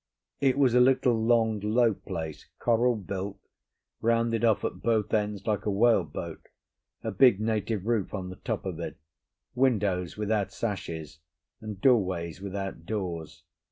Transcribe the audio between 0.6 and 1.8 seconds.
a little long